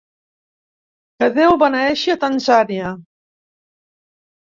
[1.19, 2.99] Que Déu beneeixi a Tanzània.